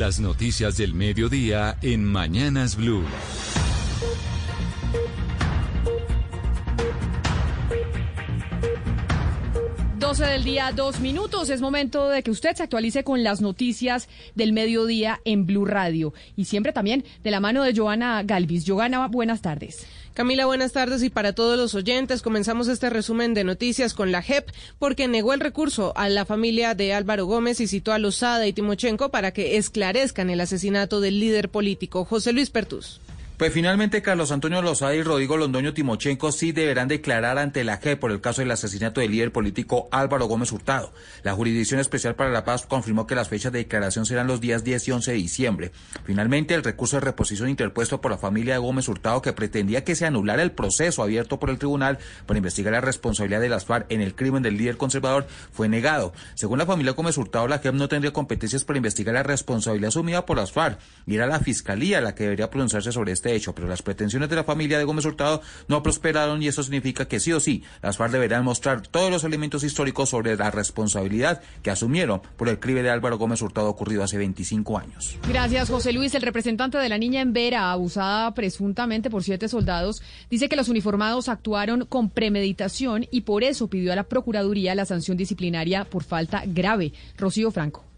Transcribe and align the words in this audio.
Las 0.00 0.18
noticias 0.18 0.78
del 0.78 0.94
mediodía 0.94 1.76
en 1.82 2.06
Mañanas 2.06 2.74
Blue. 2.74 3.04
12 9.98 10.24
del 10.24 10.42
día, 10.42 10.72
dos 10.74 11.00
minutos. 11.00 11.50
Es 11.50 11.60
momento 11.60 12.08
de 12.08 12.22
que 12.22 12.30
usted 12.30 12.56
se 12.56 12.62
actualice 12.62 13.04
con 13.04 13.22
las 13.22 13.42
noticias 13.42 14.08
del 14.34 14.54
mediodía 14.54 15.20
en 15.26 15.44
Blue 15.44 15.66
Radio. 15.66 16.14
Y 16.34 16.46
siempre 16.46 16.72
también 16.72 17.04
de 17.22 17.30
la 17.30 17.40
mano 17.40 17.62
de 17.62 17.76
Joana 17.76 18.22
Galvis. 18.22 18.64
Joana, 18.66 19.06
buenas 19.06 19.42
tardes. 19.42 19.86
Camila, 20.14 20.44
buenas 20.44 20.72
tardes 20.72 21.04
y 21.04 21.08
para 21.08 21.34
todos 21.34 21.56
los 21.56 21.74
oyentes 21.76 22.20
comenzamos 22.20 22.66
este 22.66 22.90
resumen 22.90 23.32
de 23.32 23.44
noticias 23.44 23.94
con 23.94 24.10
la 24.10 24.22
JEP 24.22 24.50
porque 24.80 25.06
negó 25.06 25.32
el 25.34 25.40
recurso 25.40 25.92
a 25.96 26.08
la 26.08 26.24
familia 26.24 26.74
de 26.74 26.92
Álvaro 26.92 27.26
Gómez 27.26 27.60
y 27.60 27.68
citó 27.68 27.92
a 27.92 27.98
Lozada 27.98 28.46
y 28.48 28.52
Timochenko 28.52 29.10
para 29.10 29.30
que 29.30 29.56
esclarezcan 29.56 30.28
el 30.28 30.40
asesinato 30.40 31.00
del 31.00 31.20
líder 31.20 31.48
político 31.48 32.04
José 32.04 32.32
Luis 32.32 32.50
Pertus. 32.50 33.00
Pues 33.40 33.54
finalmente 33.54 34.02
Carlos 34.02 34.32
Antonio 34.32 34.60
Lozada 34.60 34.94
y 34.94 35.02
Rodrigo 35.02 35.38
Londoño 35.38 35.72
Timochenko 35.72 36.30
sí 36.30 36.52
deberán 36.52 36.88
declarar 36.88 37.38
ante 37.38 37.64
la 37.64 37.78
JEP 37.78 37.98
por 37.98 38.10
el 38.10 38.20
caso 38.20 38.42
del 38.42 38.50
asesinato 38.50 39.00
del 39.00 39.12
líder 39.12 39.32
político 39.32 39.88
Álvaro 39.92 40.26
Gómez 40.26 40.52
Hurtado. 40.52 40.92
La 41.22 41.32
Jurisdicción 41.32 41.80
Especial 41.80 42.14
para 42.14 42.28
la 42.28 42.44
Paz 42.44 42.66
confirmó 42.66 43.06
que 43.06 43.14
las 43.14 43.30
fechas 43.30 43.50
de 43.50 43.60
declaración 43.60 44.04
serán 44.04 44.26
los 44.26 44.42
días 44.42 44.62
10 44.62 44.88
y 44.88 44.92
11 44.92 45.12
de 45.12 45.16
diciembre. 45.16 45.72
Finalmente, 46.04 46.52
el 46.52 46.62
recurso 46.62 46.96
de 46.96 47.00
reposición 47.00 47.48
interpuesto 47.48 48.02
por 48.02 48.10
la 48.10 48.18
familia 48.18 48.52
de 48.52 48.60
Gómez 48.60 48.88
Hurtado 48.88 49.22
que 49.22 49.32
pretendía 49.32 49.84
que 49.84 49.94
se 49.94 50.04
anulara 50.04 50.42
el 50.42 50.52
proceso 50.52 51.02
abierto 51.02 51.40
por 51.40 51.48
el 51.48 51.56
tribunal 51.56 51.98
para 52.26 52.36
investigar 52.36 52.74
la 52.74 52.82
responsabilidad 52.82 53.40
de 53.40 53.48
las 53.48 53.64
FARC 53.64 53.90
en 53.90 54.02
el 54.02 54.14
crimen 54.14 54.42
del 54.42 54.58
líder 54.58 54.76
conservador 54.76 55.26
fue 55.50 55.66
negado. 55.66 56.12
Según 56.34 56.58
la 56.58 56.66
familia 56.66 56.92
Gómez 56.92 57.16
Hurtado, 57.16 57.48
la 57.48 57.60
JEP 57.60 57.72
no 57.72 57.88
tendría 57.88 58.12
competencias 58.12 58.66
para 58.66 58.76
investigar 58.76 59.14
la 59.14 59.22
responsabilidad 59.22 59.88
asumida 59.88 60.26
por 60.26 60.36
las 60.36 60.52
FARC 60.52 60.78
y 61.06 61.14
era 61.14 61.26
la 61.26 61.40
Fiscalía 61.40 62.02
la 62.02 62.14
que 62.14 62.24
debería 62.24 62.50
pronunciarse 62.50 62.92
sobre 62.92 63.12
este 63.12 63.29
hecho, 63.34 63.54
pero 63.54 63.68
las 63.68 63.82
pretensiones 63.82 64.28
de 64.28 64.36
la 64.36 64.44
familia 64.44 64.78
de 64.78 64.84
Gómez 64.84 65.04
Hurtado 65.04 65.42
no 65.68 65.82
prosperaron 65.82 66.42
y 66.42 66.48
eso 66.48 66.62
significa 66.62 67.06
que 67.06 67.20
sí 67.20 67.32
o 67.32 67.40
sí 67.40 67.62
las 67.82 67.96
FARC 67.96 68.12
deberán 68.12 68.44
mostrar 68.44 68.86
todos 68.86 69.10
los 69.10 69.24
elementos 69.24 69.64
históricos 69.64 70.08
sobre 70.08 70.36
la 70.36 70.50
responsabilidad 70.50 71.42
que 71.62 71.70
asumieron 71.70 72.22
por 72.36 72.48
el 72.48 72.60
crimen 72.60 72.84
de 72.84 72.90
Álvaro 72.90 73.18
Gómez 73.18 73.42
Hurtado 73.42 73.68
ocurrido 73.68 74.02
hace 74.02 74.18
25 74.18 74.78
años. 74.78 75.16
Gracias, 75.28 75.70
José 75.70 75.92
Luis. 75.92 76.14
El 76.14 76.22
representante 76.22 76.78
de 76.78 76.88
la 76.88 76.98
niña 76.98 77.20
en 77.20 77.32
Vera, 77.32 77.72
abusada 77.72 78.34
presuntamente 78.34 79.10
por 79.10 79.22
siete 79.22 79.48
soldados, 79.48 80.02
dice 80.30 80.48
que 80.48 80.56
los 80.56 80.68
uniformados 80.68 81.28
actuaron 81.28 81.84
con 81.86 82.10
premeditación 82.10 83.06
y 83.10 83.22
por 83.22 83.44
eso 83.44 83.68
pidió 83.68 83.92
a 83.92 83.96
la 83.96 84.04
Procuraduría 84.04 84.74
la 84.74 84.84
sanción 84.84 85.16
disciplinaria 85.16 85.84
por 85.84 86.04
falta 86.04 86.42
grave. 86.46 86.92
Rocío 87.16 87.50
Franco. 87.50 87.89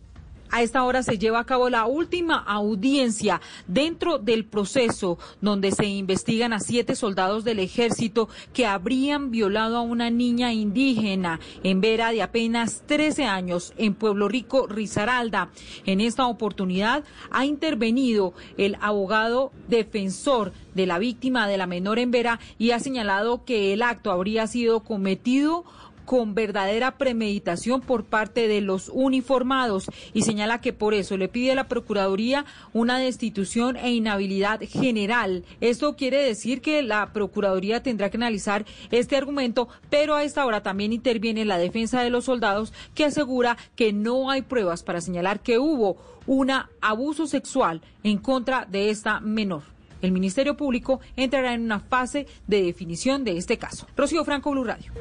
A 0.54 0.60
esta 0.60 0.84
hora 0.84 1.02
se 1.02 1.16
lleva 1.16 1.40
a 1.40 1.46
cabo 1.46 1.70
la 1.70 1.86
última 1.86 2.36
audiencia 2.36 3.40
dentro 3.66 4.18
del 4.18 4.44
proceso 4.44 5.18
donde 5.40 5.72
se 5.72 5.86
investigan 5.86 6.52
a 6.52 6.60
siete 6.60 6.94
soldados 6.94 7.42
del 7.42 7.58
ejército 7.58 8.28
que 8.52 8.66
habrían 8.66 9.30
violado 9.30 9.78
a 9.78 9.80
una 9.80 10.10
niña 10.10 10.52
indígena 10.52 11.40
en 11.62 11.80
Vera 11.80 12.12
de 12.12 12.20
apenas 12.20 12.82
13 12.84 13.24
años 13.24 13.72
en 13.78 13.94
Pueblo 13.94 14.28
Rico, 14.28 14.66
Risaralda. 14.66 15.48
En 15.86 16.02
esta 16.02 16.26
oportunidad 16.26 17.02
ha 17.30 17.46
intervenido 17.46 18.34
el 18.58 18.76
abogado 18.82 19.52
defensor 19.68 20.52
de 20.74 20.84
la 20.84 20.98
víctima 20.98 21.48
de 21.48 21.56
la 21.56 21.66
menor 21.66 21.98
en 21.98 22.10
Vera 22.10 22.40
y 22.58 22.72
ha 22.72 22.78
señalado 22.78 23.46
que 23.46 23.72
el 23.72 23.80
acto 23.80 24.10
habría 24.10 24.46
sido 24.46 24.80
cometido 24.80 25.64
con 26.04 26.34
verdadera 26.34 26.98
premeditación 26.98 27.80
por 27.80 28.04
parte 28.04 28.48
de 28.48 28.60
los 28.60 28.90
uniformados 28.92 29.90
y 30.12 30.22
señala 30.22 30.60
que 30.60 30.72
por 30.72 30.94
eso 30.94 31.16
le 31.16 31.28
pide 31.28 31.52
a 31.52 31.56
la 31.56 31.68
Procuraduría 31.68 32.44
una 32.72 32.98
destitución 32.98 33.76
e 33.76 33.92
inhabilidad 33.92 34.60
general. 34.60 35.44
Esto 35.60 35.96
quiere 35.96 36.22
decir 36.22 36.60
que 36.60 36.82
la 36.82 37.12
Procuraduría 37.12 37.82
tendrá 37.82 38.10
que 38.10 38.16
analizar 38.16 38.64
este 38.90 39.16
argumento, 39.16 39.68
pero 39.90 40.14
a 40.14 40.24
esta 40.24 40.44
hora 40.44 40.62
también 40.62 40.92
interviene 40.92 41.44
la 41.44 41.58
defensa 41.58 42.02
de 42.02 42.10
los 42.10 42.24
soldados 42.24 42.72
que 42.94 43.04
asegura 43.04 43.56
que 43.76 43.92
no 43.92 44.30
hay 44.30 44.42
pruebas 44.42 44.82
para 44.82 45.00
señalar 45.00 45.40
que 45.40 45.58
hubo 45.58 45.96
un 46.26 46.50
abuso 46.80 47.26
sexual 47.26 47.80
en 48.02 48.18
contra 48.18 48.64
de 48.64 48.90
esta 48.90 49.20
menor. 49.20 49.62
El 50.02 50.12
Ministerio 50.12 50.56
Público 50.56 51.00
entrará 51.16 51.54
en 51.54 51.62
una 51.62 51.78
fase 51.80 52.26
de 52.46 52.62
definición 52.62 53.24
de 53.24 53.36
este 53.36 53.56
caso. 53.56 53.86
Rocío 53.96 54.24
Franco, 54.24 54.50
Blue 54.50 54.64
Radio. 54.64 54.92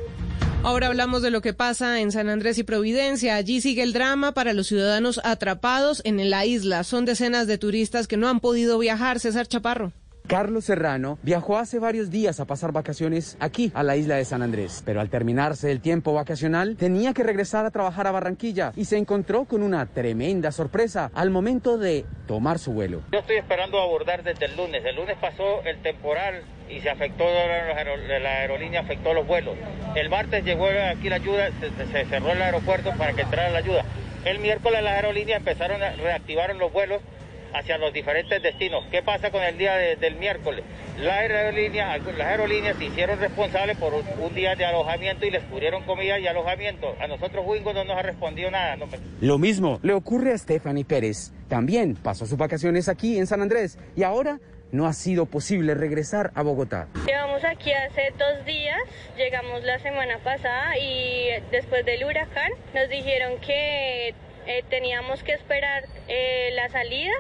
Ahora 0.64 0.88
hablamos 0.88 1.24
de 1.24 1.32
lo 1.32 1.42
que 1.42 1.54
pasa 1.54 2.02
en 2.02 2.12
San 2.12 2.30
Andrés 2.30 2.60
y 2.60 2.64
Providencia. 2.64 3.36
Allí 3.36 3.62
sigue 3.62 3.82
el 3.82 3.94
drama 3.94 4.34
para 4.34 4.54
los 4.54 4.68
ciudadanos 4.68 5.20
atrapados 5.24 6.02
en 6.06 6.30
la 6.30 6.46
isla. 6.46 6.84
Son 6.84 7.04
decenas 7.04 7.48
de 7.48 7.58
turistas 7.58 8.08
que 8.08 8.16
no 8.16 8.30
han 8.30 8.40
podido 8.40 8.78
viajar. 8.78 9.20
César 9.20 9.48
Chaparro. 9.48 9.92
Carlos 10.32 10.64
Serrano 10.64 11.20
viajó 11.24 11.58
hace 11.58 11.78
varios 11.78 12.10
días 12.10 12.40
a 12.40 12.46
pasar 12.46 12.72
vacaciones 12.72 13.36
aquí, 13.42 13.70
a 13.76 13.84
la 13.84 13.98
isla 13.98 14.16
de 14.16 14.24
San 14.24 14.42
Andrés, 14.42 14.82
pero 14.86 15.02
al 15.02 15.10
terminarse 15.10 15.70
el 15.74 15.82
tiempo 15.82 16.14
vacacional 16.14 16.78
tenía 16.78 17.12
que 17.12 17.24
regresar 17.24 17.66
a 17.66 17.70
trabajar 17.70 18.08
a 18.08 18.12
Barranquilla 18.12 18.72
y 18.78 18.86
se 18.86 18.96
encontró 18.96 19.44
con 19.44 19.62
una 19.62 19.86
tremenda 19.88 20.54
sorpresa 20.54 21.12
al 21.16 21.32
momento 21.32 21.78
de 21.78 22.06
tomar 22.28 22.60
su 22.60 22.72
vuelo. 22.72 23.02
Yo 23.12 23.20
estoy 23.20 23.36
esperando 23.36 23.78
abordar 23.82 24.24
desde 24.24 24.46
el 24.46 24.56
lunes. 24.56 24.86
El 24.86 24.96
lunes 24.96 25.18
pasó 25.20 25.64
el 25.66 25.82
temporal 25.82 26.44
y 26.70 26.80
se 26.80 26.90
afectó 26.90 27.26
la 27.26 28.30
aerolínea, 28.40 28.80
afectó 28.80 29.14
los 29.14 29.28
vuelos. 29.28 29.58
El 29.96 30.10
martes 30.10 30.46
llegó 30.46 30.68
aquí 30.68 31.10
la 31.10 31.18
ayuda, 31.18 31.50
se, 31.60 32.06
cerró 32.06 32.32
el 32.32 32.42
aeropuerto 32.42 32.94
para 32.98 33.12
que 33.12 33.24
entrara 33.24 33.50
la 33.50 33.58
ayuda. 33.58 33.84
El 34.24 34.40
miércoles 34.40 34.82
las 34.82 34.94
aerolíneas 34.94 35.40
empezaron 35.40 35.84
a 35.84 35.92
reactivar 35.92 36.56
los 36.56 36.72
vuelos 36.72 37.02
hacia 37.54 37.78
los 37.78 37.94
diferentes 37.94 38.42
destinos. 38.42 38.86
¿Qué 38.92 39.02
pasa 39.02 39.32
con 39.32 39.44
el 39.44 39.58
día 39.58 39.76
del 39.76 40.16
miércoles? 40.16 40.64
La 40.98 41.20
aerolínea, 41.20 41.98
las 41.98 42.28
aerolíneas 42.28 42.78
se 42.78 42.86
hicieron 42.86 43.20
responsables 43.20 43.78
por 43.78 43.94
un, 43.94 44.36
día 44.36 44.56
de 44.56 44.66
alojamiento 44.66 45.26
y 45.26 45.32
les 45.32 45.44
cubrieron 45.44 45.84
comida 45.84 46.20
y 46.20 46.28
alojamiento. 46.28 46.96
A 47.00 47.08
nosotros 47.08 47.44
Wingo 47.46 47.74
no 47.74 47.84
nos 47.84 47.98
ha 47.98 48.02
respondido 48.02 48.52
nada. 48.52 48.78
Lo 49.20 49.38
mismo 49.38 49.80
le 49.84 49.94
ocurre 49.94 50.34
a 50.34 50.38
Stephanie 50.38 50.86
Pérez. 50.86 51.32
También 51.48 51.96
pasó 51.96 52.26
sus 52.26 52.38
vacaciones 52.38 52.88
aquí 52.88 53.18
en 53.18 53.28
San 53.28 53.42
Andrés 53.42 53.78
y 53.96 54.04
ahora 54.04 54.40
no 54.72 54.86
ha 54.86 54.94
sido 54.94 55.26
posible 55.26 55.74
regresar 55.76 56.32
a 56.34 56.44
Bogotá. 56.44 56.88
Llevamos 57.06 57.44
aquí 57.44 57.72
hace 57.74 58.14
dos 58.18 58.46
días, 58.46 58.80
llegamos 59.18 59.64
la 59.64 59.80
semana 59.80 60.18
pasada 60.24 60.78
y 60.78 61.28
después 61.52 61.86
del 61.86 62.04
huracán 62.06 62.52
nos 62.74 62.90
dijeron 62.90 63.40
que 63.42 64.14
eh, 64.48 64.64
teníamos 64.70 65.24
que 65.24 65.34
esperar 65.34 65.84
eh, 66.08 66.52
la 66.56 66.70
salida 66.70 67.12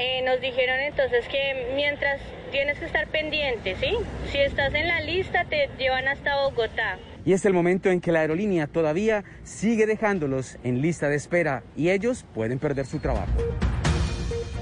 eh, 0.00 0.22
nos 0.24 0.40
dijeron 0.40 0.78
entonces 0.78 1.26
que 1.26 1.72
mientras 1.74 2.20
tienes 2.52 2.78
que 2.78 2.84
estar 2.84 3.08
pendiente, 3.08 3.74
¿sí? 3.80 3.96
Si 4.30 4.38
estás 4.38 4.72
en 4.72 4.86
la 4.86 5.00
lista 5.00 5.44
te 5.44 5.68
llevan 5.76 6.06
hasta 6.06 6.40
Bogotá. 6.44 6.98
Y 7.24 7.32
es 7.32 7.44
el 7.44 7.52
momento 7.52 7.90
en 7.90 8.00
que 8.00 8.12
la 8.12 8.20
aerolínea 8.20 8.68
todavía 8.68 9.24
sigue 9.42 9.86
dejándolos 9.86 10.56
en 10.62 10.80
lista 10.80 11.08
de 11.08 11.16
espera 11.16 11.64
y 11.76 11.90
ellos 11.90 12.24
pueden 12.32 12.60
perder 12.60 12.86
su 12.86 13.00
trabajo. 13.00 13.32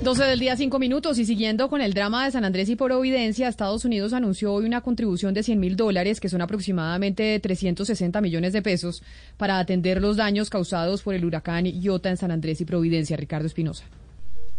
12 0.03 0.25
del 0.25 0.39
día, 0.39 0.57
5 0.57 0.79
minutos. 0.79 1.19
Y 1.19 1.25
siguiendo 1.25 1.69
con 1.69 1.81
el 1.81 1.95
drama 1.95 2.25
de 2.25 2.31
San 2.31 2.45
Andrés 2.45 2.69
y 2.69 2.77
Providencia, 2.77 3.49
Estados 3.49 3.85
Unidos 3.85 4.13
anunció 4.13 4.53
hoy 4.53 4.65
una 4.65 4.81
contribución 4.81 5.35
de 5.35 5.43
100 5.43 5.59
mil 5.59 5.77
dólares, 5.77 6.21
que 6.21 6.29
son 6.29 6.43
aproximadamente 6.43 7.41
360 7.41 8.21
millones 8.21 8.53
de 8.53 8.63
pesos, 8.63 9.03
para 9.37 9.59
atender 9.59 10.01
los 10.01 10.17
daños 10.17 10.51
causados 10.51 11.03
por 11.03 11.15
el 11.15 11.25
huracán 11.25 11.67
Iota 11.67 12.11
en 12.11 12.17
San 12.17 12.31
Andrés 12.31 12.61
y 12.61 12.65
Providencia. 12.65 13.17
Ricardo 13.17 13.47
Espinosa. 13.47 13.85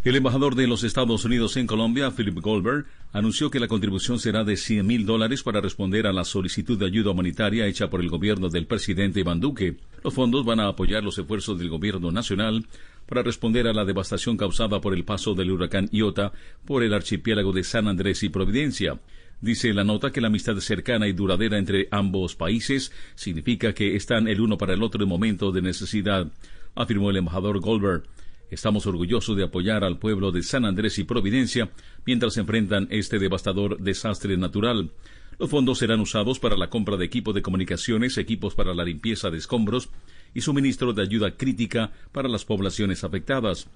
El 0.04 0.16
embajador 0.16 0.56
de 0.56 0.68
los 0.68 0.84
Estados 0.84 1.26
Unidos 1.26 1.58
en 1.58 1.68
Colombia, 1.68 2.12
Philip 2.12 2.40
Goldberg, 2.40 2.86
anunció 3.12 3.52
que 3.52 3.60
la 3.60 3.68
contribución 3.68 4.20
será 4.20 4.44
de 4.44 4.56
100 4.56 4.88
mil 4.88 5.06
dólares 5.06 5.44
para 5.44 5.60
responder 5.60 6.08
a 6.08 6.14
la 6.14 6.24
solicitud 6.24 6.80
de 6.80 6.86
ayuda 6.86 7.12
humanitaria 7.12 7.66
hecha 7.66 7.90
por 7.90 8.00
el 8.00 8.10
gobierno 8.10 8.48
del 8.48 8.68
presidente 8.68 9.20
Iván 9.20 9.42
Duque. 9.42 9.76
Los 10.04 10.14
fondos 10.14 10.46
van 10.46 10.62
a 10.62 10.70
apoyar 10.70 11.04
los 11.04 11.18
esfuerzos 11.18 11.60
del 11.60 11.70
gobierno 11.70 12.12
nacional 12.12 12.66
para 13.08 13.24
responder 13.24 13.68
a 13.68 13.74
la 13.74 13.86
devastación 13.86 14.38
causada 14.38 14.80
por 14.82 14.94
el 14.94 15.06
paso 15.06 15.34
del 15.34 15.52
huracán 15.52 15.90
Iota 15.92 16.34
por 16.66 16.84
el 16.84 16.94
archipiélago 16.94 17.52
de 17.54 17.64
San 17.64 17.88
Andrés 17.88 18.22
y 18.24 18.30
Providencia. 18.30 19.00
Dice 19.40 19.74
la 19.74 19.84
nota 19.84 20.12
que 20.12 20.22
la 20.22 20.28
amistad 20.28 20.58
cercana 20.58 21.08
y 21.08 21.14
duradera 21.14 21.58
entre 21.58 21.88
ambos 21.92 22.36
países 22.36 22.92
significa 23.16 23.74
que 23.74 23.96
están 23.96 24.28
el 24.28 24.42
uno 24.42 24.58
para 24.58 24.74
el 24.74 24.84
otro 24.84 25.04
en 25.04 25.10
momento 25.10 25.52
de 25.52 25.62
necesidad, 25.62 26.32
afirmó 26.76 27.10
el 27.10 27.18
embajador 27.18 27.60
Goldberg. 27.60 28.04
Estamos 28.50 28.88
orgullosos 28.88 29.36
de 29.38 29.44
apoyar 29.44 29.84
al 29.84 30.00
pueblo 30.00 30.32
de 30.32 30.42
San 30.42 30.66
Andrés 30.66 30.98
y 31.00 31.04
Providencia 31.04 31.70
mientras 32.06 32.38
enfrentan 32.38 32.88
este 32.90 33.20
devastador 33.20 33.80
desastre 33.80 34.38
natural. 34.38 34.92
Los 35.38 35.50
fondos 35.52 35.78
serán 35.78 36.00
usados 36.00 36.40
para 36.40 36.58
la 36.58 36.70
compra 36.70 36.98
de 36.98 37.06
equipos 37.06 37.36
de 37.36 37.44
comunicaciones, 37.44 38.18
equipos 38.18 38.56
para 38.56 38.74
la 38.74 38.84
limpieza 38.84 39.30
de 39.30 39.38
escombros 39.38 39.90
y 40.34 40.42
suministro 40.42 40.94
de 40.94 41.04
ayuda 41.04 41.32
crítica 41.32 41.92
para 42.12 42.30
las 42.30 42.46
poblaciones 42.46 43.04
afectadas. 43.04 43.68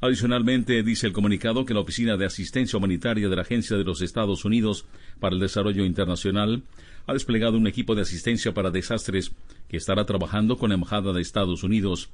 Adicionalmente, 0.00 0.82
dice 0.82 1.06
el 1.06 1.12
comunicado 1.12 1.64
que 1.64 1.72
la 1.72 1.80
Oficina 1.80 2.16
de 2.16 2.26
Asistencia 2.26 2.76
Humanitaria 2.76 3.28
de 3.28 3.36
la 3.36 3.42
Agencia 3.42 3.76
de 3.76 3.84
los 3.84 4.02
Estados 4.02 4.44
Unidos 4.44 4.84
para 5.20 5.34
el 5.34 5.40
Desarrollo 5.40 5.84
Internacional 5.84 6.62
ha 7.06 7.12
desplegado 7.14 7.56
un 7.56 7.66
equipo 7.66 7.94
de 7.94 8.02
asistencia 8.02 8.52
para 8.52 8.70
desastres 8.70 9.32
que 9.68 9.76
estará 9.76 10.04
trabajando 10.04 10.58
con 10.58 10.68
la 10.68 10.74
Embajada 10.74 11.12
de 11.12 11.22
Estados 11.22 11.62
Unidos, 11.62 12.10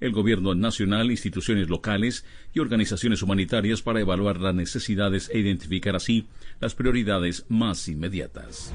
el 0.00 0.12
Gobierno 0.12 0.54
Nacional, 0.54 1.10
instituciones 1.10 1.68
locales 1.68 2.24
y 2.54 2.60
organizaciones 2.60 3.22
humanitarias 3.22 3.82
para 3.82 4.00
evaluar 4.00 4.40
las 4.40 4.54
necesidades 4.54 5.30
e 5.32 5.38
identificar 5.38 5.96
así 5.96 6.26
las 6.60 6.74
prioridades 6.74 7.44
más 7.48 7.88
inmediatas. 7.88 8.72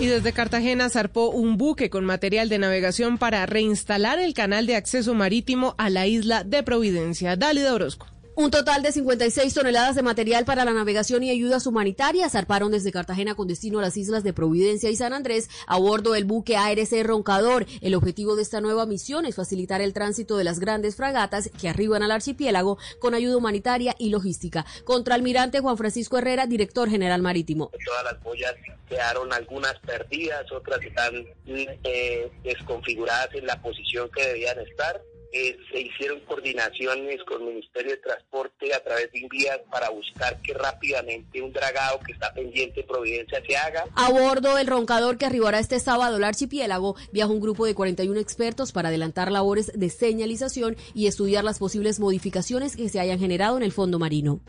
Y 0.00 0.06
desde 0.06 0.32
Cartagena 0.32 0.88
zarpó 0.88 1.30
un 1.30 1.56
buque 1.56 1.90
con 1.90 2.04
material 2.04 2.48
de 2.48 2.58
navegación 2.58 3.18
para 3.18 3.44
reinstalar 3.46 4.18
el 4.20 4.32
canal 4.32 4.66
de 4.66 4.76
acceso 4.76 5.14
marítimo 5.14 5.74
a 5.78 5.90
la 5.90 6.06
isla 6.06 6.44
de 6.44 6.62
Providencia. 6.62 7.36
Dálida 7.36 7.74
Orozco. 7.74 8.17
Un 8.40 8.52
total 8.52 8.84
de 8.84 8.92
56 8.92 9.52
toneladas 9.52 9.96
de 9.96 10.02
material 10.02 10.44
para 10.44 10.64
la 10.64 10.72
navegación 10.72 11.24
y 11.24 11.30
ayudas 11.30 11.66
humanitarias 11.66 12.30
zarparon 12.30 12.70
desde 12.70 12.92
Cartagena 12.92 13.34
con 13.34 13.48
destino 13.48 13.80
a 13.80 13.82
las 13.82 13.96
islas 13.96 14.22
de 14.22 14.32
Providencia 14.32 14.90
y 14.90 14.94
San 14.94 15.12
Andrés 15.12 15.50
a 15.66 15.76
bordo 15.76 16.12
del 16.12 16.24
buque 16.24 16.56
ARC 16.56 17.02
Roncador. 17.02 17.66
El 17.80 17.96
objetivo 17.96 18.36
de 18.36 18.42
esta 18.42 18.60
nueva 18.60 18.86
misión 18.86 19.26
es 19.26 19.34
facilitar 19.34 19.80
el 19.80 19.92
tránsito 19.92 20.36
de 20.36 20.44
las 20.44 20.60
grandes 20.60 20.94
fragatas 20.94 21.50
que 21.60 21.68
arriban 21.68 22.04
al 22.04 22.12
archipiélago 22.12 22.78
con 23.00 23.14
ayuda 23.14 23.36
humanitaria 23.36 23.96
y 23.98 24.10
logística. 24.10 24.64
Contraalmirante 24.84 25.58
Juan 25.58 25.76
Francisco 25.76 26.16
Herrera, 26.18 26.46
director 26.46 26.88
general 26.88 27.22
marítimo. 27.22 27.72
Todas 27.84 28.04
las 28.04 28.22
boyas 28.22 28.54
quedaron 28.88 29.32
algunas 29.32 29.76
perdidas, 29.80 30.44
otras 30.52 30.80
están 30.84 31.26
eh, 31.48 32.30
desconfiguradas 32.44 33.34
en 33.34 33.46
la 33.46 33.60
posición 33.60 34.08
que 34.14 34.24
debían 34.24 34.60
estar. 34.60 35.02
Eh, 35.30 35.58
se 35.70 35.80
hicieron 35.80 36.20
coordinaciones 36.20 37.22
con 37.24 37.42
el 37.42 37.48
Ministerio 37.48 37.90
de 37.90 37.98
Transporte 37.98 38.72
a 38.72 38.82
través 38.82 39.12
de 39.12 39.18
Invías 39.18 39.60
para 39.70 39.90
buscar 39.90 40.40
que 40.40 40.54
rápidamente 40.54 41.42
un 41.42 41.52
dragado 41.52 42.00
que 42.00 42.12
está 42.12 42.32
pendiente 42.32 42.80
de 42.80 42.86
Providencia 42.86 43.42
se 43.46 43.56
haga. 43.56 43.84
A 43.94 44.10
bordo 44.10 44.54
del 44.54 44.66
roncador 44.66 45.18
que 45.18 45.26
arribará 45.26 45.58
este 45.58 45.80
sábado 45.80 46.16
al 46.16 46.24
archipiélago, 46.24 46.96
viaja 47.12 47.30
un 47.30 47.40
grupo 47.40 47.66
de 47.66 47.74
41 47.74 48.18
expertos 48.18 48.72
para 48.72 48.88
adelantar 48.88 49.30
labores 49.30 49.70
de 49.74 49.90
señalización 49.90 50.76
y 50.94 51.08
estudiar 51.08 51.44
las 51.44 51.58
posibles 51.58 52.00
modificaciones 52.00 52.74
que 52.74 52.88
se 52.88 53.00
hayan 53.00 53.18
generado 53.18 53.58
en 53.58 53.62
el 53.62 53.72
fondo 53.72 53.98
marino. 53.98 54.40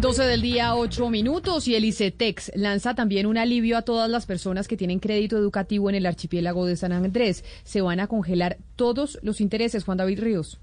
12 0.00 0.24
del 0.24 0.42
día, 0.42 0.74
8 0.74 1.08
minutos 1.08 1.68
y 1.68 1.76
el 1.76 1.84
ICETEX 1.84 2.52
lanza 2.56 2.94
también 2.94 3.26
un 3.26 3.38
alivio 3.38 3.78
a 3.78 3.82
todas 3.82 4.10
las 4.10 4.26
personas 4.26 4.66
que 4.66 4.76
tienen 4.76 4.98
crédito 4.98 5.38
educativo 5.38 5.88
en 5.88 5.94
el 5.94 6.04
archipiélago 6.04 6.66
de 6.66 6.76
San 6.76 6.92
Andrés. 6.92 7.44
Se 7.62 7.80
van 7.80 8.00
a 8.00 8.08
congelar 8.08 8.58
todos 8.74 9.18
los 9.22 9.40
intereses, 9.40 9.84
Juan 9.84 9.98
David 9.98 10.20
Ríos. 10.20 10.58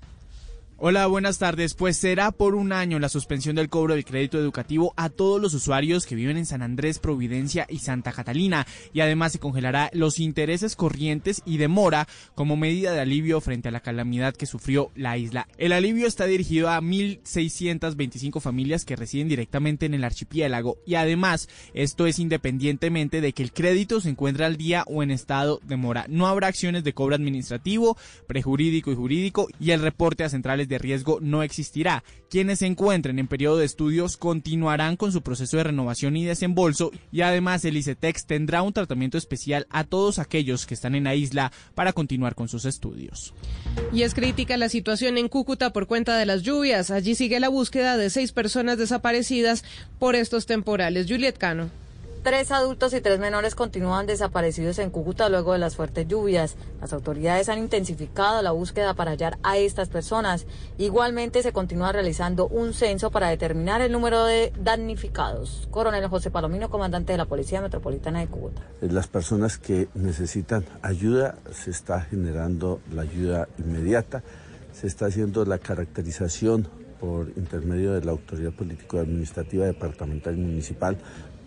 Hola, 0.84 1.06
buenas 1.06 1.38
tardes. 1.38 1.76
Pues 1.76 1.96
será 1.96 2.32
por 2.32 2.56
un 2.56 2.74
año 2.74 2.98
la 2.98 3.08
suspensión 3.08 3.56
del 3.56 3.70
cobro 3.70 3.94
del 3.94 4.04
crédito 4.04 4.40
educativo 4.40 4.96
a 4.98 5.10
todos 5.10 5.40
los 5.40 5.54
usuarios 5.54 6.08
que 6.08 6.16
viven 6.16 6.38
en 6.38 6.48
San 6.48 6.64
Andrés, 6.64 6.98
Providencia 6.98 7.68
y 7.70 7.78
Santa 7.78 8.12
Catalina 8.12 8.66
y 8.92 9.02
además 9.02 9.34
se 9.34 9.38
congelará 9.38 9.92
los 9.94 10.18
intereses 10.18 10.76
corrientes 10.76 11.44
y 11.46 11.58
de 11.58 11.68
mora 11.68 12.08
como 12.34 12.58
medida 12.58 12.94
de 12.94 13.00
alivio 13.00 13.42
frente 13.42 13.70
a 13.70 13.72
la 13.72 13.82
calamidad 13.82 14.34
que 14.34 14.48
sufrió 14.48 14.90
la 14.96 15.20
isla. 15.20 15.48
El 15.60 15.72
alivio 15.72 16.08
está 16.08 16.26
dirigido 16.26 16.68
a 16.68 16.82
1.625 16.82 18.42
familias 18.42 18.84
que 18.84 18.96
residen 18.96 19.30
directamente 19.30 19.86
en 19.86 19.94
el 19.94 20.04
archipiélago 20.04 20.80
y 20.84 20.96
además 20.96 21.48
esto 21.76 22.08
es 22.08 22.18
independientemente 22.18 23.22
de 23.22 23.34
que 23.34 23.44
el 23.44 23.54
crédito 23.54 24.02
se 24.02 24.10
encuentre 24.10 24.46
al 24.46 24.58
día 24.58 24.84
o 24.88 25.04
en 25.04 25.12
estado 25.12 25.60
de 25.62 25.78
mora. 25.78 26.08
No 26.10 26.26
habrá 26.26 26.48
acciones 26.48 26.84
de 26.84 26.94
cobro 26.94 27.14
administrativo, 27.14 27.98
prejurídico 28.26 28.92
y 28.92 28.96
jurídico 28.96 29.48
y 29.60 29.70
el 29.70 29.82
reporte 29.84 30.24
a 30.24 30.30
centrales 30.30 30.71
de 30.72 30.80
riesgo 30.80 31.20
no 31.22 31.44
existirá. 31.44 32.04
Quienes 32.30 32.60
se 32.60 32.66
encuentren 32.66 33.20
en 33.20 33.28
periodo 33.28 33.58
de 33.58 33.66
estudios 33.66 34.18
continuarán 34.18 34.96
con 34.96 35.12
su 35.12 35.22
proceso 35.22 35.58
de 35.58 35.66
renovación 35.66 36.16
y 36.16 36.26
desembolso 36.26 36.92
y 37.12 37.22
además 37.22 37.64
el 37.66 37.78
ICETEX 37.78 38.26
tendrá 38.26 38.62
un 38.64 38.74
tratamiento 38.74 39.18
especial 39.18 39.68
a 39.70 39.84
todos 39.84 40.18
aquellos 40.18 40.66
que 40.66 40.74
están 40.74 40.96
en 40.96 41.04
la 41.04 41.14
isla 41.14 41.52
para 41.76 41.94
continuar 41.94 42.34
con 42.34 42.48
sus 42.48 42.66
estudios. 42.66 43.34
Y 43.94 44.04
es 44.04 44.14
crítica 44.14 44.58
la 44.58 44.70
situación 44.70 45.18
en 45.18 45.28
Cúcuta 45.28 45.74
por 45.74 45.88
cuenta 45.88 46.18
de 46.18 46.26
las 46.26 46.42
lluvias. 46.42 46.90
Allí 46.90 47.16
sigue 47.16 47.40
la 47.40 47.50
búsqueda 47.50 47.98
de 47.98 48.10
seis 48.10 48.32
personas 48.32 48.78
desaparecidas 48.78 49.64
por 50.00 50.16
estos 50.16 50.46
temporales. 50.46 51.08
Juliet 51.08 51.38
Cano. 51.38 51.81
Tres 52.24 52.52
adultos 52.52 52.94
y 52.94 53.02
tres 53.02 53.20
menores 53.20 53.56
continúan 53.56 54.06
desaparecidos 54.06 54.78
en 54.78 54.92
Cúcuta 54.92 55.28
luego 55.28 55.54
de 55.54 55.58
las 55.58 55.76
fuertes 55.76 56.08
lluvias. 56.08 56.56
Las 56.80 56.94
autoridades 56.94 57.50
han 57.50 57.58
intensificado 57.58 58.44
la 58.44 58.52
búsqueda 58.52 58.94
para 58.94 59.10
hallar 59.10 59.40
a 59.42 59.58
estas 59.58 59.90
personas. 59.90 60.46
Igualmente 60.78 61.42
se 61.42 61.52
continúa 61.52 61.92
realizando 61.92 62.48
un 62.48 62.76
censo 62.76 63.10
para 63.10 63.30
determinar 63.30 63.82
el 63.82 63.92
número 63.92 64.24
de 64.24 64.54
damnificados. 64.60 65.68
Coronel 65.72 66.08
José 66.10 66.30
Palomino, 66.30 66.70
comandante 66.70 67.12
de 67.14 67.18
la 67.18 67.26
Policía 67.26 67.60
Metropolitana 67.60 68.20
de 68.20 68.28
Cúcuta. 68.28 68.62
Las 68.82 69.08
personas 69.08 69.58
que 69.58 69.90
necesitan 69.96 70.64
ayuda, 70.84 71.40
se 71.52 71.72
está 71.72 72.02
generando 72.02 72.82
la 72.94 73.02
ayuda 73.02 73.48
inmediata, 73.58 74.22
se 74.74 74.86
está 74.86 75.08
haciendo 75.08 75.44
la 75.44 75.58
caracterización 75.58 76.68
por 77.00 77.30
intermedio 77.36 77.94
de 77.94 78.06
la 78.06 78.12
autoridad 78.12 78.52
político-administrativa 78.52 79.66
departamental 79.66 80.38
y 80.38 80.42
municipal 80.42 80.98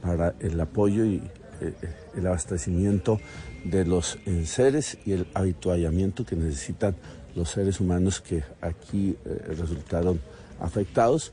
para 0.05 0.35
el 0.41 0.61
apoyo 0.61 1.05
y 1.05 1.23
eh, 1.61 1.73
el 2.17 2.27
abastecimiento 2.27 3.21
de 3.65 3.85
los 3.85 4.19
enseres 4.27 4.99
y 5.06 5.12
el 5.12 5.27
habituallamiento 5.35 6.27
que 6.27 6.37
necesitan 6.37 6.95
los 7.35 7.51
seres 7.51 7.81
humanos 7.81 8.21
que 8.21 8.45
aquí 8.61 9.17
eh, 9.25 9.55
resultaron 9.59 10.21
afectados. 10.61 11.33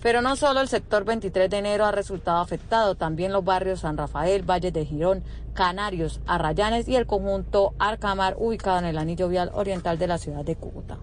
Pero 0.00 0.22
no 0.22 0.36
solo 0.36 0.60
el 0.60 0.68
sector 0.68 1.04
23 1.04 1.50
de 1.50 1.58
enero 1.58 1.84
ha 1.84 1.90
resultado 1.90 2.38
afectado, 2.38 2.94
también 2.94 3.32
los 3.32 3.44
barrios 3.44 3.80
San 3.80 3.96
Rafael, 3.96 4.48
Valle 4.48 4.70
de 4.70 4.86
Girón, 4.86 5.24
Canarios, 5.54 6.20
Arrayanes 6.26 6.86
y 6.88 6.94
el 6.94 7.06
conjunto 7.06 7.74
Arcamar 7.80 8.36
ubicado 8.38 8.78
en 8.78 8.84
el 8.84 8.98
anillo 8.98 9.28
vial 9.28 9.50
oriental 9.52 9.98
de 9.98 10.06
la 10.06 10.18
ciudad 10.18 10.44
de 10.44 10.54
Cúcuta. 10.54 10.98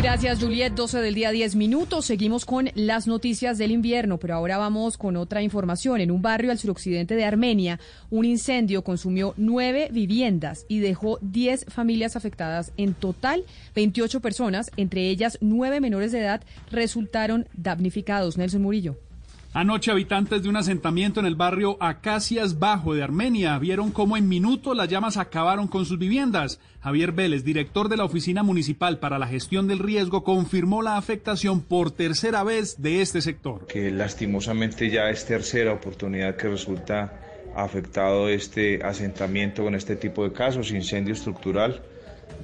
Gracias, 0.00 0.38
Juliet. 0.40 0.74
12 0.74 1.00
del 1.00 1.14
día, 1.14 1.32
10 1.32 1.56
minutos. 1.56 2.06
Seguimos 2.06 2.44
con 2.44 2.70
las 2.76 3.08
noticias 3.08 3.58
del 3.58 3.72
invierno, 3.72 4.18
pero 4.18 4.36
ahora 4.36 4.56
vamos 4.56 4.96
con 4.96 5.16
otra 5.16 5.42
información. 5.42 6.00
En 6.00 6.12
un 6.12 6.22
barrio 6.22 6.52
al 6.52 6.58
suroccidente 6.58 7.16
de 7.16 7.24
Armenia, 7.24 7.80
un 8.08 8.24
incendio 8.24 8.84
consumió 8.84 9.34
nueve 9.36 9.88
viviendas 9.90 10.66
y 10.68 10.78
dejó 10.78 11.18
10 11.20 11.66
familias 11.68 12.14
afectadas. 12.14 12.70
En 12.76 12.94
total, 12.94 13.42
28 13.74 14.20
personas, 14.20 14.70
entre 14.76 15.08
ellas 15.10 15.36
nueve 15.40 15.80
menores 15.80 16.12
de 16.12 16.20
edad, 16.20 16.42
resultaron 16.70 17.48
damnificados. 17.54 18.38
Nelson 18.38 18.62
Murillo. 18.62 19.07
Anoche 19.54 19.90
habitantes 19.90 20.42
de 20.42 20.50
un 20.50 20.56
asentamiento 20.56 21.20
en 21.20 21.26
el 21.26 21.34
barrio 21.34 21.78
Acacias 21.80 22.58
Bajo 22.58 22.94
de 22.94 23.02
Armenia 23.02 23.58
vieron 23.58 23.90
cómo 23.90 24.18
en 24.18 24.28
minutos 24.28 24.76
las 24.76 24.88
llamas 24.88 25.16
acabaron 25.16 25.68
con 25.68 25.86
sus 25.86 25.98
viviendas. 25.98 26.60
Javier 26.80 27.12
Vélez, 27.12 27.44
director 27.44 27.88
de 27.88 27.96
la 27.96 28.04
Oficina 28.04 28.42
Municipal 28.42 28.98
para 28.98 29.18
la 29.18 29.26
Gestión 29.26 29.66
del 29.66 29.78
Riesgo, 29.78 30.22
confirmó 30.22 30.82
la 30.82 30.98
afectación 30.98 31.62
por 31.62 31.90
tercera 31.90 32.44
vez 32.44 32.82
de 32.82 33.00
este 33.00 33.22
sector. 33.22 33.66
Que 33.66 33.90
lastimosamente 33.90 34.90
ya 34.90 35.08
es 35.08 35.24
tercera 35.24 35.72
oportunidad 35.72 36.36
que 36.36 36.48
resulta 36.48 37.18
afectado 37.56 38.28
este 38.28 38.84
asentamiento 38.84 39.64
con 39.64 39.74
este 39.74 39.96
tipo 39.96 40.24
de 40.24 40.32
casos, 40.32 40.70
incendio 40.70 41.14
estructural 41.14 41.82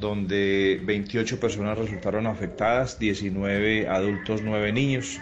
donde 0.01 0.81
28 0.83 1.39
personas 1.39 1.79
resultaron 1.79 2.27
afectadas, 2.27 2.99
19 2.99 3.89
adultos, 3.89 4.41
9 4.43 4.73
niños. 4.73 5.21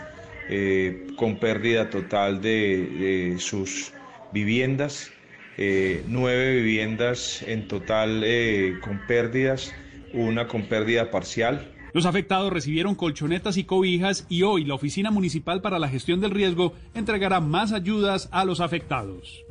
Eh, 0.54 1.06
con 1.16 1.37
pérdida 1.37 1.88
total 1.88 2.42
de, 2.42 3.37
sus 3.38 3.94
viviendas, 4.35 5.11
eh, 5.56 6.04
nueve 6.09 6.56
viviendas 6.56 7.42
en 7.47 7.66
total 7.68 8.21
eh, 8.23 8.78
con 8.82 9.00
pérdidas, 9.06 9.73
una 10.12 10.49
con 10.49 10.64
pérdida 10.64 11.11
parcial. 11.11 11.73
Los 11.94 12.04
afectados 12.04 12.52
recibieron 12.52 12.94
colchonetas 12.97 13.56
y 13.56 13.64
cobijas 13.64 14.26
y 14.28 14.42
hoy 14.42 14.66
la 14.66 14.75
Oficina 14.75 15.11
Municipal 15.11 15.62
para 15.62 15.78
la 15.78 15.88
Gestión 15.88 16.21
del 16.21 16.32
Riesgo 16.32 16.75
entregará 16.92 17.40
más 17.40 17.73
ayudas 17.73 18.28
a 18.30 18.44
los 18.44 18.61
afectados. 18.61 19.47